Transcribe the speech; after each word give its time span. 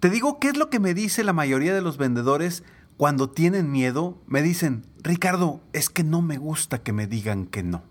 Te 0.00 0.10
digo 0.10 0.38
qué 0.38 0.46
es 0.46 0.56
lo 0.56 0.70
que 0.70 0.78
me 0.78 0.94
dice 0.94 1.24
la 1.24 1.32
mayoría 1.32 1.74
de 1.74 1.82
los 1.82 1.96
vendedores 1.96 2.62
cuando 2.96 3.30
tienen 3.30 3.72
miedo. 3.72 4.16
Me 4.28 4.42
dicen, 4.42 4.86
Ricardo, 5.02 5.60
es 5.72 5.90
que 5.90 6.04
no 6.04 6.22
me 6.22 6.38
gusta 6.38 6.78
que 6.84 6.92
me 6.92 7.08
digan 7.08 7.46
que 7.46 7.64
no. 7.64 7.82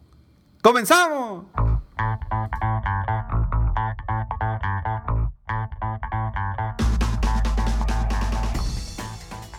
¡Comenzamos! 0.62 1.44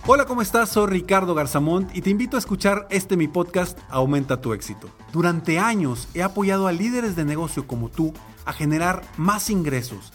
Hola, 0.07 0.25
¿cómo 0.25 0.41
estás? 0.41 0.71
Soy 0.71 0.87
Ricardo 0.87 1.35
Garzamont 1.35 1.95
y 1.95 2.01
te 2.01 2.09
invito 2.09 2.37
a 2.37 2.39
escuchar 2.39 2.87
este 2.89 3.19
mi 3.19 3.29
podcast 3.29 3.79
Aumenta 3.91 4.41
tu 4.41 4.55
éxito. 4.55 4.89
Durante 5.13 5.59
años 5.59 6.09
he 6.15 6.23
apoyado 6.23 6.67
a 6.67 6.73
líderes 6.73 7.15
de 7.15 7.27
negocio 7.27 7.67
como 7.67 7.91
tú 7.91 8.15
a 8.47 8.55
generar 8.55 9.03
más 9.19 9.51
ingresos, 9.51 10.15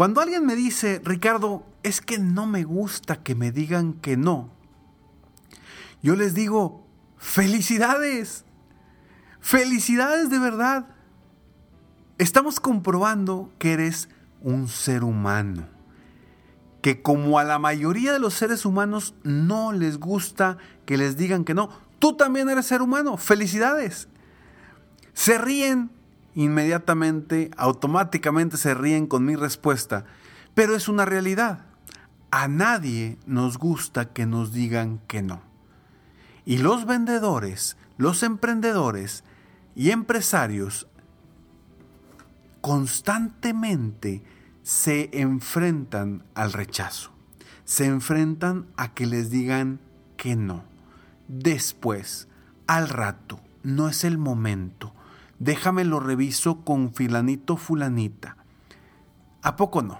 Cuando 0.00 0.22
alguien 0.22 0.46
me 0.46 0.56
dice, 0.56 1.02
Ricardo, 1.04 1.62
es 1.82 2.00
que 2.00 2.16
no 2.16 2.46
me 2.46 2.64
gusta 2.64 3.22
que 3.22 3.34
me 3.34 3.52
digan 3.52 3.92
que 3.92 4.16
no, 4.16 4.48
yo 6.02 6.16
les 6.16 6.32
digo, 6.32 6.86
felicidades, 7.18 8.46
felicidades 9.40 10.30
de 10.30 10.38
verdad. 10.38 10.86
Estamos 12.16 12.60
comprobando 12.60 13.52
que 13.58 13.74
eres 13.74 14.08
un 14.40 14.68
ser 14.68 15.04
humano 15.04 15.68
que 16.80 17.02
como 17.02 17.38
a 17.38 17.44
la 17.44 17.58
mayoría 17.58 18.14
de 18.14 18.20
los 18.20 18.32
seres 18.32 18.64
humanos 18.64 19.14
no 19.22 19.72
les 19.72 19.98
gusta 19.98 20.56
que 20.86 20.96
les 20.96 21.18
digan 21.18 21.44
que 21.44 21.52
no, 21.52 21.68
tú 21.98 22.16
también 22.16 22.48
eres 22.48 22.64
ser 22.64 22.80
humano, 22.80 23.18
felicidades. 23.18 24.08
Se 25.12 25.36
ríen 25.36 25.90
inmediatamente, 26.34 27.50
automáticamente 27.56 28.56
se 28.56 28.74
ríen 28.74 29.06
con 29.06 29.24
mi 29.24 29.36
respuesta, 29.36 30.04
pero 30.54 30.76
es 30.76 30.88
una 30.88 31.04
realidad. 31.04 31.66
A 32.30 32.48
nadie 32.48 33.18
nos 33.26 33.58
gusta 33.58 34.12
que 34.12 34.26
nos 34.26 34.52
digan 34.52 35.00
que 35.08 35.22
no. 35.22 35.42
Y 36.44 36.58
los 36.58 36.86
vendedores, 36.86 37.76
los 37.96 38.22
emprendedores 38.22 39.24
y 39.74 39.90
empresarios 39.90 40.86
constantemente 42.60 44.22
se 44.62 45.10
enfrentan 45.12 46.22
al 46.34 46.52
rechazo, 46.52 47.10
se 47.64 47.86
enfrentan 47.86 48.66
a 48.76 48.94
que 48.94 49.06
les 49.06 49.30
digan 49.30 49.80
que 50.16 50.36
no. 50.36 50.64
Después, 51.28 52.28
al 52.66 52.88
rato, 52.88 53.40
no 53.62 53.88
es 53.88 54.04
el 54.04 54.18
momento, 54.18 54.94
déjame 55.40 55.84
lo 55.84 55.98
reviso 55.98 56.60
con 56.64 56.94
filanito 56.94 57.56
fulanita. 57.56 58.36
¿A 59.42 59.56
poco 59.56 59.82
no? 59.82 59.98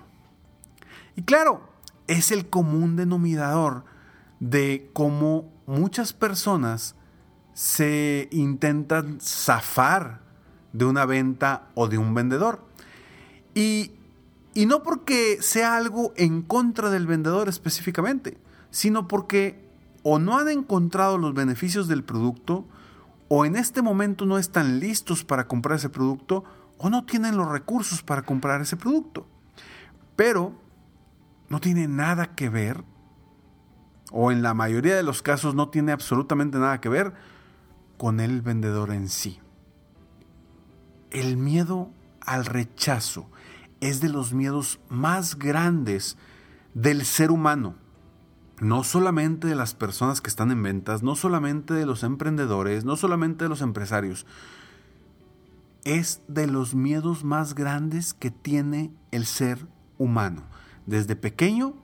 Y 1.17 1.23
claro, 1.23 1.69
es 2.06 2.31
el 2.31 2.49
común 2.49 2.95
denominador 2.95 3.84
de 4.39 4.89
cómo 4.93 5.53
muchas 5.67 6.12
personas 6.12 6.95
se 7.53 8.29
intentan 8.31 9.19
zafar 9.21 10.21
de 10.73 10.84
una 10.84 11.05
venta 11.05 11.69
o 11.75 11.89
de 11.89 11.99
un 11.99 12.15
vendedor. 12.15 12.65
Y 13.55 13.95
y 14.55 14.67
no 14.67 14.83
porque 14.83 15.39
sea 15.41 15.77
algo 15.77 16.12
en 16.17 16.43
contra 16.43 16.91
del 16.91 17.06
vendedor 17.06 17.49
específicamente, 17.49 18.39
sino 18.71 19.06
porque 19.06 19.65
o 20.03 20.19
no 20.19 20.39
han 20.39 20.49
encontrado 20.49 21.19
los 21.19 21.34
beneficios 21.34 21.87
del 21.87 22.03
producto, 22.03 22.67
o 23.33 23.45
en 23.45 23.55
este 23.55 23.81
momento 23.81 24.27
no 24.27 24.39
están 24.39 24.81
listos 24.81 25.23
para 25.25 25.47
comprar 25.47 25.77
ese 25.77 25.89
producto, 25.89 26.43
o 26.79 26.91
no 26.91 27.05
tienen 27.05 27.37
los 27.37 27.49
recursos 27.49 28.03
para 28.03 28.23
comprar 28.23 28.61
ese 28.61 28.77
producto. 28.77 29.25
Pero 30.17 30.53
no 31.49 31.61
tiene 31.61 31.87
nada 31.87 32.35
que 32.35 32.49
ver, 32.49 32.83
o 34.11 34.33
en 34.33 34.43
la 34.43 34.53
mayoría 34.53 34.97
de 34.97 35.05
los 35.05 35.23
casos 35.23 35.55
no 35.55 35.69
tiene 35.69 35.93
absolutamente 35.93 36.59
nada 36.59 36.81
que 36.81 36.89
ver 36.89 37.15
con 37.97 38.19
el 38.19 38.43
vendedor 38.43 38.91
en 38.91 39.09
sí. 39.09 39.39
El 41.12 41.37
miedo 41.37 41.93
al 42.21 42.47
rechazo, 42.47 43.31
es 43.81 44.01
de 44.01 44.09
los 44.09 44.33
miedos 44.35 44.81
más 44.89 45.39
grandes 45.39 46.19
del 46.75 47.05
ser 47.05 47.31
humano. 47.31 47.77
No 48.60 48.84
solamente 48.84 49.48
de 49.48 49.54
las 49.54 49.75
personas 49.75 50.21
que 50.21 50.28
están 50.28 50.50
en 50.50 50.62
ventas, 50.62 51.03
no 51.03 51.16
solamente 51.16 51.72
de 51.72 51.87
los 51.87 52.03
emprendedores, 52.03 52.84
no 52.84 52.97
solamente 52.97 53.44
de 53.44 53.48
los 53.48 53.62
empresarios. 53.62 54.26
Es 55.84 56.21
de 56.28 56.47
los 56.47 56.75
miedos 56.75 57.25
más 57.25 57.54
grandes 57.54 58.12
que 58.12 58.31
tiene 58.31 58.93
el 59.12 59.25
ser 59.25 59.66
humano. 59.97 60.43
Desde 60.84 61.16
pequeño, 61.16 61.75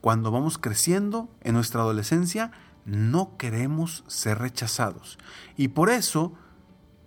cuando 0.00 0.32
vamos 0.32 0.58
creciendo, 0.58 1.28
en 1.40 1.54
nuestra 1.54 1.82
adolescencia, 1.82 2.50
no 2.84 3.36
queremos 3.36 4.02
ser 4.08 4.38
rechazados. 4.38 5.18
Y 5.56 5.68
por 5.68 5.88
eso 5.88 6.34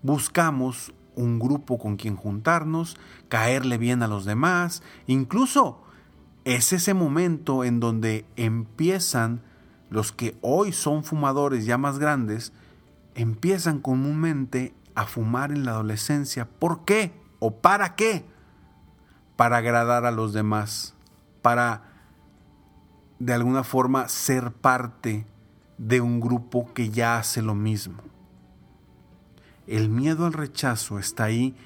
buscamos 0.03 0.93
un 1.15 1.37
grupo 1.37 1.77
con 1.77 1.97
quien 1.97 2.15
juntarnos, 2.15 2.95
caerle 3.27 3.77
bien 3.77 4.03
a 4.03 4.07
los 4.07 4.23
demás, 4.23 4.83
incluso 5.05 5.83
es 6.47 6.71
ese 6.71 6.93
momento 6.93 7.65
en 7.65 7.81
donde 7.81 8.25
empiezan 8.37 9.41
los 9.89 10.13
que 10.13 10.37
hoy 10.39 10.71
son 10.71 11.03
fumadores 11.03 11.65
ya 11.65 11.77
más 11.77 11.99
grandes, 11.99 12.53
empiezan 13.15 13.81
comúnmente 13.81 14.73
a 14.95 15.05
fumar 15.05 15.51
en 15.51 15.65
la 15.65 15.71
adolescencia. 15.71 16.47
¿Por 16.47 16.85
qué? 16.85 17.11
¿O 17.39 17.57
para 17.57 17.95
qué? 17.95 18.23
Para 19.35 19.57
agradar 19.57 20.05
a 20.05 20.11
los 20.11 20.31
demás, 20.31 20.95
para 21.41 21.83
de 23.19 23.33
alguna 23.33 23.65
forma 23.65 24.07
ser 24.07 24.53
parte 24.53 25.27
de 25.77 25.99
un 25.99 26.21
grupo 26.21 26.73
que 26.73 26.91
ya 26.91 27.17
hace 27.17 27.41
lo 27.41 27.55
mismo. 27.55 28.01
El 29.67 29.89
miedo 29.89 30.25
al 30.25 30.31
rechazo 30.31 30.97
está 30.97 31.25
ahí 31.25 31.57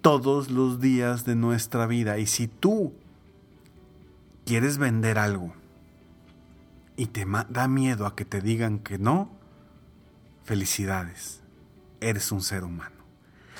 todos 0.00 0.50
los 0.50 0.80
días 0.80 1.26
de 1.26 1.36
nuestra 1.36 1.86
vida. 1.86 2.16
Y 2.16 2.26
si 2.26 2.48
tú 2.48 2.94
quieres 4.46 4.78
vender 4.78 5.18
algo 5.18 5.52
y 6.96 7.06
te 7.06 7.26
da 7.50 7.68
miedo 7.68 8.06
a 8.06 8.14
que 8.14 8.24
te 8.24 8.40
digan 8.40 8.78
que 8.78 8.96
no, 8.96 9.28
felicidades. 10.44 11.42
Eres 12.00 12.30
un 12.30 12.40
ser 12.40 12.62
humano. 12.62 12.94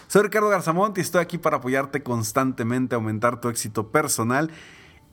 Soy 0.07 0.23
Ricardo 0.23 0.49
Garzamont 0.49 0.97
y 0.97 1.01
estoy 1.01 1.21
aquí 1.21 1.37
para 1.37 1.57
apoyarte 1.57 2.03
constantemente 2.03 2.95
aumentar 2.95 3.41
tu 3.41 3.49
éxito 3.49 3.91
personal 3.91 4.51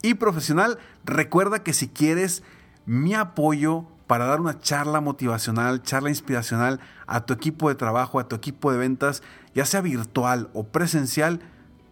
y 0.00 0.14
profesional. 0.14 0.78
Recuerda 1.04 1.64
que 1.64 1.72
si 1.72 1.88
quieres 1.88 2.44
mi 2.86 3.14
apoyo 3.14 3.86
para 4.06 4.26
dar 4.26 4.40
una 4.40 4.60
charla 4.60 5.00
motivacional, 5.00 5.82
charla 5.82 6.10
inspiracional 6.10 6.78
a 7.06 7.26
tu 7.26 7.34
equipo 7.34 7.68
de 7.68 7.74
trabajo, 7.74 8.20
a 8.20 8.28
tu 8.28 8.36
equipo 8.36 8.70
de 8.70 8.78
ventas, 8.78 9.22
ya 9.54 9.66
sea 9.66 9.80
virtual 9.80 10.50
o 10.54 10.68
presencial, 10.68 11.40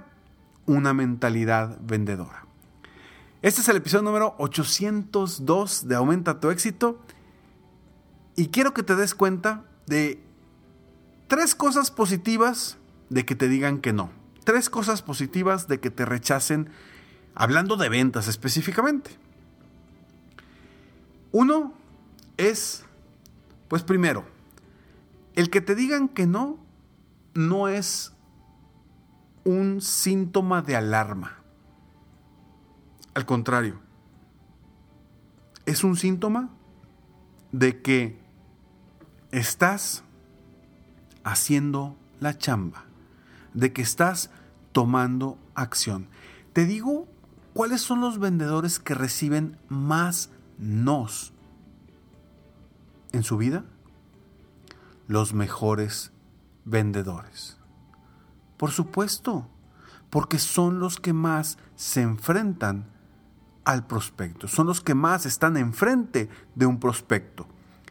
una 0.66 0.94
mentalidad 0.94 1.78
vendedora. 1.82 2.46
Este 3.42 3.62
es 3.62 3.68
el 3.68 3.78
episodio 3.78 4.04
número 4.04 4.36
802 4.38 5.88
de 5.88 5.96
Aumenta 5.96 6.40
tu 6.40 6.50
éxito 6.50 7.00
y 8.36 8.48
quiero 8.48 8.74
que 8.74 8.84
te 8.84 8.96
des 8.96 9.14
cuenta 9.14 9.66
de 9.86 10.24
tres 11.28 11.56
cosas 11.56 11.92
positivas 11.92 12.78
de 13.10 13.26
que 13.26 13.36
te 13.36 13.50
digan 13.50 13.80
que 13.80 13.92
no. 13.92 14.23
Tres 14.44 14.70
cosas 14.70 15.02
positivas 15.02 15.68
de 15.68 15.80
que 15.80 15.90
te 15.90 16.06
rechacen 16.06 16.70
hablando 17.36 17.78
de 17.78 17.90
ventas 17.90 18.28
específicamente. 18.28 19.12
Uno 21.32 21.74
es, 22.38 22.84
pues 23.68 23.84
primero, 23.84 24.26
el 25.36 25.50
que 25.50 25.62
te 25.62 25.76
digan 25.76 26.08
que 26.08 26.28
no 26.28 26.60
no 27.34 27.68
es 27.68 28.14
un 29.44 29.82
síntoma 29.82 30.62
de 30.62 30.76
alarma. 30.76 31.38
Al 33.14 33.26
contrario, 33.26 33.80
es 35.66 35.84
un 35.84 35.96
síntoma 35.96 36.50
de 37.52 37.82
que 37.82 38.18
estás 39.32 40.04
haciendo 41.24 41.96
la 42.20 42.38
chamba, 42.38 42.86
de 43.54 43.74
que 43.74 43.82
estás 43.82 44.30
tomando 44.72 45.38
acción. 45.56 46.08
Te 46.54 46.66
digo 46.66 47.08
cuáles 47.54 47.82
son 47.82 48.02
los 48.02 48.20
vendedores 48.20 48.80
que 48.80 48.94
reciben 48.94 49.58
más 49.70 50.30
nos 50.58 51.34
en 53.12 53.24
su 53.24 53.38
vida. 53.38 53.66
Los 55.08 55.34
mejores 55.34 56.12
vendedores. 56.66 57.58
Por 58.58 58.72
supuesto, 58.72 59.50
porque 60.10 60.40
son 60.40 60.80
los 60.80 61.00
que 61.00 61.14
más 61.14 61.58
se 61.76 62.02
enfrentan 62.02 62.86
al 63.66 63.86
prospecto. 63.86 64.48
Son 64.48 64.68
los 64.68 64.82
que 64.82 64.96
más 64.96 65.26
están 65.26 65.58
enfrente 65.58 66.30
de 66.56 66.66
un 66.66 66.80
prospecto. 66.80 67.48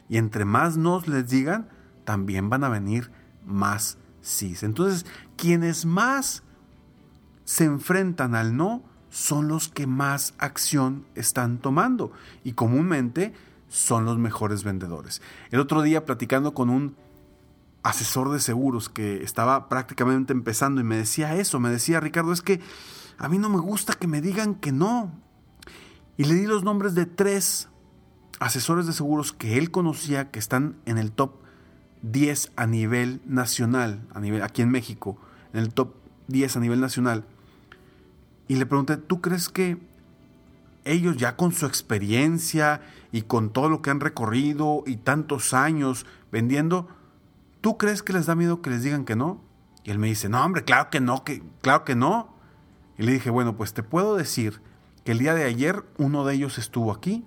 Y 0.08 0.18
entre 0.18 0.44
más 0.44 0.76
nos 0.76 1.08
les 1.08 1.28
digan, 1.28 1.68
también 2.04 2.50
van 2.50 2.64
a 2.64 2.68
venir 2.68 3.10
más 3.44 3.98
Entonces, 4.62 5.04
quienes 5.36 5.84
más 5.84 6.42
se 7.44 7.64
enfrentan 7.64 8.34
al 8.34 8.56
no 8.56 8.82
son 9.10 9.48
los 9.48 9.68
que 9.68 9.86
más 9.86 10.34
acción 10.38 11.04
están 11.14 11.58
tomando 11.58 12.12
y 12.44 12.52
comúnmente 12.52 13.34
son 13.68 14.04
los 14.04 14.18
mejores 14.18 14.64
vendedores. 14.64 15.20
El 15.50 15.60
otro 15.60 15.82
día 15.82 16.06
platicando 16.06 16.54
con 16.54 16.70
un 16.70 16.96
asesor 17.82 18.30
de 18.30 18.38
seguros 18.38 18.88
que 18.88 19.22
estaba 19.22 19.68
prácticamente 19.68 20.32
empezando 20.32 20.80
y 20.80 20.84
me 20.84 20.96
decía 20.96 21.34
eso, 21.36 21.58
me 21.58 21.70
decía 21.70 22.00
Ricardo, 22.00 22.32
es 22.32 22.42
que 22.42 22.60
a 23.18 23.28
mí 23.28 23.38
no 23.38 23.48
me 23.48 23.58
gusta 23.58 23.94
que 23.94 24.06
me 24.06 24.20
digan 24.20 24.54
que 24.54 24.72
no. 24.72 25.12
Y 26.16 26.24
le 26.24 26.34
di 26.34 26.46
los 26.46 26.62
nombres 26.62 26.94
de 26.94 27.06
tres 27.06 27.68
asesores 28.38 28.86
de 28.86 28.92
seguros 28.92 29.32
que 29.32 29.58
él 29.58 29.70
conocía 29.70 30.30
que 30.30 30.38
están 30.38 30.76
en 30.86 30.98
el 30.98 31.12
top 31.12 31.41
10 32.02 32.52
a 32.56 32.66
nivel 32.66 33.20
nacional, 33.26 34.00
a 34.12 34.20
nivel, 34.20 34.42
aquí 34.42 34.62
en 34.62 34.70
México, 34.70 35.18
en 35.52 35.60
el 35.60 35.72
top 35.72 35.94
10 36.28 36.56
a 36.56 36.60
nivel 36.60 36.80
nacional. 36.80 37.24
Y 38.48 38.56
le 38.56 38.66
pregunté, 38.66 38.96
¿tú 38.96 39.20
crees 39.20 39.48
que 39.48 39.78
ellos 40.84 41.16
ya 41.16 41.36
con 41.36 41.52
su 41.52 41.66
experiencia 41.66 42.80
y 43.12 43.22
con 43.22 43.50
todo 43.50 43.68
lo 43.68 43.82
que 43.82 43.90
han 43.90 44.00
recorrido 44.00 44.82
y 44.86 44.96
tantos 44.96 45.54
años 45.54 46.06
vendiendo, 46.30 46.88
¿tú 47.60 47.78
crees 47.78 48.02
que 48.02 48.12
les 48.12 48.26
da 48.26 48.34
miedo 48.34 48.62
que 48.62 48.70
les 48.70 48.82
digan 48.82 49.04
que 49.04 49.16
no? 49.16 49.40
Y 49.84 49.90
él 49.90 49.98
me 49.98 50.08
dice, 50.08 50.28
no, 50.28 50.44
hombre, 50.44 50.64
claro 50.64 50.90
que 50.90 51.00
no, 51.00 51.24
que, 51.24 51.42
claro 51.60 51.84
que 51.84 51.94
no. 51.94 52.34
Y 52.98 53.02
le 53.02 53.12
dije, 53.12 53.30
bueno, 53.30 53.56
pues 53.56 53.74
te 53.74 53.82
puedo 53.82 54.16
decir 54.16 54.60
que 55.04 55.12
el 55.12 55.18
día 55.18 55.34
de 55.34 55.44
ayer 55.44 55.84
uno 55.98 56.24
de 56.24 56.34
ellos 56.34 56.58
estuvo 56.58 56.92
aquí 56.92 57.24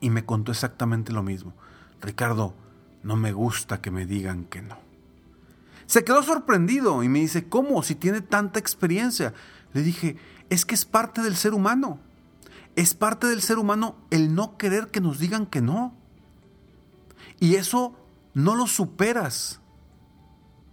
y 0.00 0.10
me 0.10 0.24
contó 0.24 0.52
exactamente 0.52 1.12
lo 1.12 1.22
mismo. 1.22 1.54
Ricardo, 2.00 2.54
no 3.02 3.16
me 3.16 3.32
gusta 3.32 3.80
que 3.80 3.90
me 3.90 4.06
digan 4.06 4.44
que 4.44 4.62
no. 4.62 4.78
Se 5.86 6.04
quedó 6.04 6.22
sorprendido 6.22 7.02
y 7.02 7.08
me 7.08 7.20
dice, 7.20 7.48
¿cómo? 7.48 7.82
Si 7.82 7.94
tiene 7.94 8.20
tanta 8.20 8.58
experiencia. 8.58 9.34
Le 9.72 9.82
dije, 9.82 10.16
es 10.48 10.64
que 10.64 10.74
es 10.74 10.84
parte 10.84 11.22
del 11.22 11.36
ser 11.36 11.54
humano. 11.54 11.98
Es 12.76 12.94
parte 12.94 13.26
del 13.26 13.42
ser 13.42 13.58
humano 13.58 13.96
el 14.10 14.34
no 14.34 14.56
querer 14.56 14.88
que 14.88 15.00
nos 15.00 15.18
digan 15.18 15.46
que 15.46 15.60
no. 15.60 15.94
Y 17.40 17.56
eso 17.56 17.94
no 18.34 18.54
lo 18.54 18.66
superas. 18.66 19.60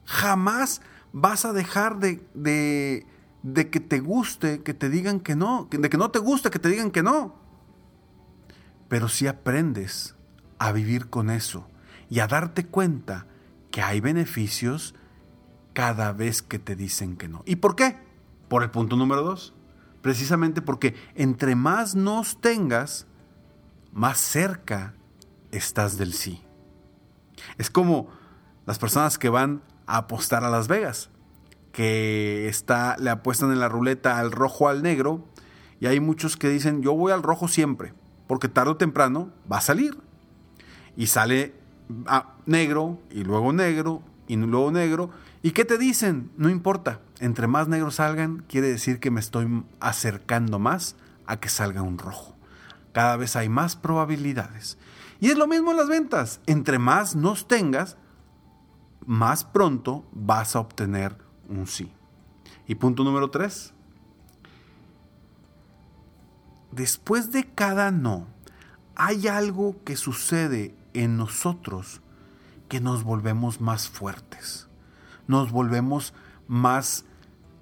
Jamás 0.05 0.81
vas 1.11 1.43
a 1.43 1.53
dejar 1.53 1.99
de, 1.99 2.23
de, 2.33 3.69
que 3.69 3.79
te 3.79 3.99
guste 3.99 4.61
que 4.61 4.73
te 4.73 4.89
digan 4.89 5.19
que 5.19 5.35
no, 5.35 5.67
de 5.69 5.89
que 5.89 5.97
no 5.97 6.11
te 6.11 6.19
guste 6.19 6.51
que 6.51 6.59
te 6.59 6.69
digan 6.69 6.91
que 6.91 7.03
no. 7.03 7.35
Pero 8.87 9.09
si 9.09 9.27
aprendes 9.27 10.15
a 10.59 10.71
vivir 10.71 11.09
con 11.09 11.29
eso 11.29 11.67
y 12.09 12.19
a 12.19 12.27
darte 12.27 12.65
cuenta 12.65 13.27
que 13.71 13.81
hay 13.81 13.99
beneficios 14.01 14.95
cada 15.73 16.11
vez 16.11 16.41
que 16.41 16.59
te 16.59 16.75
dicen 16.75 17.15
que 17.15 17.27
no. 17.27 17.43
¿Y 17.45 17.57
por 17.57 17.75
qué? 17.75 17.97
Por 18.47 18.63
el 18.63 18.71
punto 18.71 18.95
número 18.95 19.21
dos. 19.21 19.53
Precisamente 20.01 20.61
porque 20.61 20.95
entre 21.15 21.55
más 21.55 21.95
nos 21.95 22.41
tengas, 22.41 23.05
más 23.91 24.19
cerca 24.19 24.93
estás 25.51 25.97
del 25.97 26.13
sí. 26.13 26.41
Es 27.57 27.69
como 27.69 28.09
las 28.65 28.79
personas 28.79 29.17
que 29.17 29.29
van 29.29 29.61
a 29.85 29.97
apostar 29.97 30.43
a 30.43 30.49
Las 30.49 30.67
Vegas 30.67 31.09
que 31.71 32.47
está, 32.47 32.97
le 32.99 33.09
apuestan 33.09 33.51
en 33.51 33.59
la 33.59 33.69
ruleta 33.69 34.19
al 34.19 34.31
rojo 34.31 34.67
al 34.67 34.83
negro, 34.83 35.25
y 35.79 35.87
hay 35.87 35.99
muchos 35.99 36.35
que 36.35 36.49
dicen, 36.49 36.81
yo 36.81 36.93
voy 36.93 37.11
al 37.11 37.23
rojo 37.23 37.47
siempre, 37.47 37.93
porque 38.27 38.49
tarde 38.49 38.71
o 38.71 38.77
temprano 38.77 39.31
va 39.49 39.57
a 39.57 39.61
salir. 39.61 39.97
Y 40.97 41.07
sale 41.07 41.53
a 42.05 42.35
negro, 42.45 42.99
y 43.11 43.23
luego 43.23 43.53
negro, 43.53 44.01
y 44.27 44.35
luego 44.35 44.71
negro. 44.71 45.09
¿Y 45.41 45.51
qué 45.51 45.65
te 45.65 45.77
dicen? 45.77 46.31
No 46.37 46.49
importa, 46.49 47.01
entre 47.19 47.47
más 47.47 47.67
negros 47.67 47.95
salgan, 47.95 48.43
quiere 48.47 48.67
decir 48.67 48.99
que 48.99 49.11
me 49.11 49.19
estoy 49.19 49.63
acercando 49.79 50.59
más 50.59 50.95
a 51.25 51.39
que 51.39 51.49
salga 51.49 51.81
un 51.81 51.97
rojo. 51.97 52.35
Cada 52.93 53.17
vez 53.17 53.35
hay 53.35 53.49
más 53.49 53.75
probabilidades. 53.75 54.77
Y 55.19 55.29
es 55.29 55.37
lo 55.37 55.47
mismo 55.47 55.71
en 55.71 55.77
las 55.77 55.87
ventas. 55.87 56.41
Entre 56.45 56.79
más 56.79 57.15
nos 57.15 57.47
tengas, 57.47 57.97
más 59.05 59.43
pronto 59.43 60.05
vas 60.11 60.55
a 60.55 60.59
obtener 60.59 61.17
un 61.47 61.67
sí. 61.67 61.91
Y 62.67 62.75
punto 62.75 63.03
número 63.03 63.29
tres. 63.29 63.73
Después 66.71 67.31
de 67.31 67.45
cada 67.45 67.91
no, 67.91 68.27
hay 68.95 69.27
algo 69.27 69.83
que 69.83 69.95
sucede 69.95 70.75
en 71.03 71.17
nosotros 71.17 72.01
que 72.67 72.79
nos 72.79 73.03
volvemos 73.03 73.61
más 73.61 73.89
fuertes. 73.89 74.67
Nos 75.27 75.51
volvemos 75.51 76.13
más... 76.47 77.05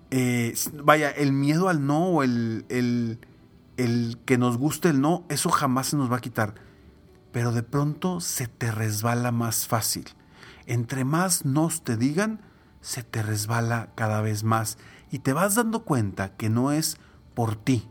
Eh, 0.09 0.53
vaya, 0.83 1.09
el 1.11 1.33
miedo 1.33 1.69
al 1.69 1.85
no 1.85 2.07
o 2.07 2.23
el, 2.23 2.65
el, 2.69 3.19
el 3.75 4.19
que 4.25 4.37
nos 4.37 4.57
guste 4.57 4.89
el 4.89 5.01
no, 5.01 5.25
eso 5.29 5.49
jamás 5.49 5.87
se 5.87 5.97
nos 5.97 6.11
va 6.11 6.17
a 6.17 6.21
quitar. 6.21 6.55
Pero 7.31 7.51
de 7.51 7.63
pronto 7.63 8.21
se 8.21 8.47
te 8.47 8.71
resbala 8.71 9.31
más 9.31 9.67
fácil. 9.67 10.05
Entre 10.65 11.05
más 11.05 11.45
nos 11.45 11.83
te 11.83 11.97
digan, 11.97 12.41
se 12.81 13.03
te 13.03 13.21
resbala 13.21 13.91
cada 13.95 14.21
vez 14.21 14.43
más 14.43 14.77
y 15.11 15.19
te 15.19 15.33
vas 15.33 15.55
dando 15.55 15.83
cuenta 15.83 16.35
que 16.35 16.49
no 16.49 16.71
es 16.71 16.97
por 17.33 17.55
ti, 17.55 17.87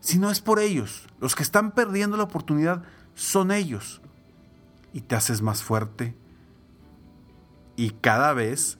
sino 0.00 0.30
es 0.30 0.40
por 0.40 0.60
ellos. 0.60 1.06
Los 1.20 1.34
que 1.34 1.42
están 1.42 1.72
perdiendo 1.72 2.16
la 2.16 2.24
oportunidad 2.24 2.82
son 3.14 3.50
ellos. 3.50 4.02
Y 4.94 5.02
te 5.02 5.14
haces 5.16 5.42
más 5.42 5.62
fuerte 5.62 6.16
y 7.76 7.90
cada 7.90 8.32
vez 8.32 8.78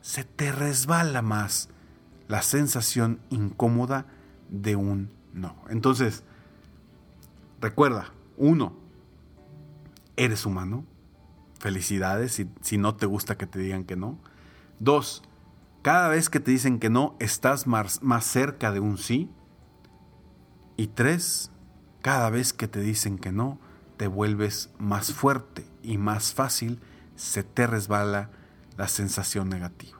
se 0.00 0.24
te 0.24 0.52
resbala 0.52 1.22
más 1.22 1.68
la 2.28 2.42
sensación 2.42 3.20
incómoda 3.30 4.06
de 4.48 4.76
un 4.76 5.10
no. 5.32 5.56
Entonces, 5.68 6.24
recuerda, 7.60 8.12
uno, 8.36 8.74
eres 10.16 10.46
humano. 10.46 10.84
Felicidades 11.58 12.32
si, 12.32 12.50
si 12.60 12.76
no 12.76 12.96
te 12.96 13.06
gusta 13.06 13.36
que 13.36 13.46
te 13.46 13.58
digan 13.58 13.84
que 13.84 13.96
no. 13.96 14.18
Dos, 14.80 15.22
cada 15.82 16.08
vez 16.08 16.28
que 16.28 16.40
te 16.40 16.50
dicen 16.50 16.78
que 16.78 16.90
no, 16.90 17.16
estás 17.20 17.66
más, 17.66 18.02
más 18.02 18.24
cerca 18.24 18.72
de 18.72 18.80
un 18.80 18.98
sí. 18.98 19.30
Y 20.76 20.88
tres, 20.88 21.52
cada 22.00 22.30
vez 22.30 22.52
que 22.52 22.66
te 22.66 22.80
dicen 22.80 23.18
que 23.18 23.30
no, 23.30 23.60
te 23.96 24.06
vuelves 24.06 24.70
más 24.78 25.12
fuerte 25.12 25.66
y 25.82 25.98
más 25.98 26.34
fácil 26.34 26.80
se 27.16 27.42
te 27.42 27.66
resbala 27.66 28.30
la 28.76 28.88
sensación 28.88 29.48
negativa. 29.48 29.98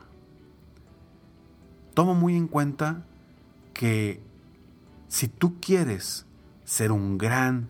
Toma 1.94 2.14
muy 2.14 2.36
en 2.36 2.48
cuenta 2.48 3.04
que 3.74 4.22
si 5.08 5.28
tú 5.28 5.60
quieres 5.60 6.26
ser 6.64 6.90
un 6.90 7.18
gran 7.18 7.68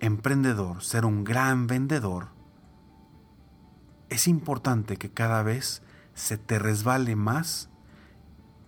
emprendedor, 0.00 0.82
ser 0.82 1.04
un 1.04 1.24
gran 1.24 1.66
vendedor, 1.66 2.28
es 4.08 4.28
importante 4.28 4.96
que 4.96 5.10
cada 5.10 5.42
vez 5.42 5.82
se 6.14 6.38
te 6.38 6.58
resbale 6.58 7.16
más 7.16 7.68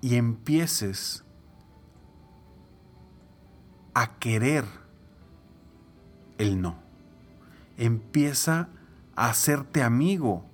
y 0.01 0.17
empieces 0.17 1.25
a 3.95 4.19
querer 4.19 4.65
el 6.39 6.61
no. 6.61 6.77
Empieza 7.77 8.69
a 9.15 9.31
hacerte 9.31 9.83
amigo 9.83 10.45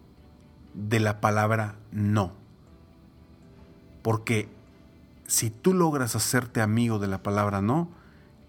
de 0.75 1.01
la 1.01 1.21
palabra 1.21 1.77
no. 1.91 2.33
Porque 4.03 4.49
si 5.27 5.51
tú 5.51 5.75
logras 5.75 6.17
hacerte 6.17 6.61
amigo 6.61 6.99
de 6.99 7.09
la 7.09 7.23
palabra 7.23 7.63
no, 7.63 7.91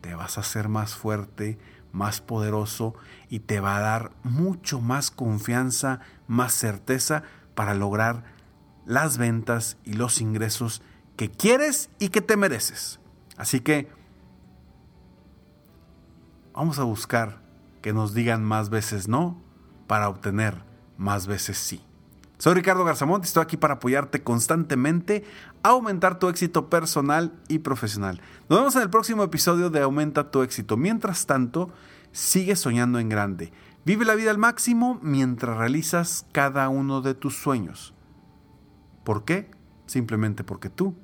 te 0.02 0.16
vas 0.16 0.38
a 0.38 0.42
hacer 0.42 0.70
más 0.70 0.96
fuerte, 0.96 1.58
más 1.92 2.22
poderoso 2.22 2.96
y 3.30 3.40
te 3.40 3.60
va 3.60 3.78
a 3.78 3.82
dar 3.82 4.12
mucho 4.24 4.82
más 4.82 5.12
confianza, 5.12 6.00
más 6.28 6.54
certeza 6.54 7.24
para 7.56 7.76
lograr 7.76 8.24
las 8.86 9.18
ventas 9.18 9.78
y 9.86 9.94
los 9.94 10.20
ingresos 10.20 10.82
que 11.16 11.32
quieres 11.32 11.90
y 12.00 12.10
que 12.10 12.22
te 12.22 12.36
mereces. 12.36 13.00
Así 13.38 13.60
que 13.62 13.90
vamos 16.54 16.80
a 16.80 16.84
buscar 16.84 17.42
que 17.82 17.94
nos 17.94 18.14
digan 18.14 18.44
más 18.44 18.70
veces 18.70 19.08
no 19.08 19.42
para 19.88 20.10
obtener 20.10 20.64
más 20.98 21.28
veces 21.28 21.58
sí. 21.58 21.82
Soy 22.38 22.56
Ricardo 22.56 22.84
Garzamont 22.84 23.24
y 23.24 23.28
estoy 23.28 23.44
aquí 23.44 23.58
para 23.58 23.76
apoyarte 23.76 24.22
constantemente 24.22 25.24
a 25.64 25.70
aumentar 25.70 26.20
tu 26.20 26.28
éxito 26.28 26.70
personal 26.70 27.32
y 27.48 27.60
profesional. 27.60 28.22
Nos 28.50 28.60
vemos 28.60 28.76
en 28.76 28.82
el 28.82 28.90
próximo 28.90 29.24
episodio 29.24 29.70
de 29.70 29.82
Aumenta 29.82 30.30
tu 30.30 30.42
éxito. 30.42 30.76
Mientras 30.76 31.26
tanto, 31.26 31.72
sigue 32.12 32.56
soñando 32.56 33.00
en 33.00 33.10
grande. 33.10 33.54
Vive 33.86 34.06
la 34.06 34.16
vida 34.16 34.32
al 34.32 34.38
máximo 34.38 35.00
mientras 35.02 35.58
realizas 35.58 36.26
cada 36.32 36.68
uno 36.70 37.02
de 37.02 37.14
tus 37.14 37.38
sueños. 37.38 37.94
¿Por 39.04 39.26
qué? 39.26 39.50
Simplemente 39.86 40.44
porque 40.44 40.70
tú 40.70 40.96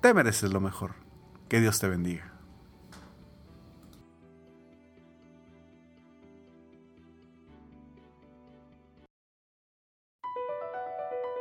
te 0.00 0.14
mereces 0.14 0.52
lo 0.52 0.60
mejor. 0.60 0.94
Que 1.48 1.60
Dios 1.60 1.80
te 1.80 1.88
bendiga. 1.88 2.31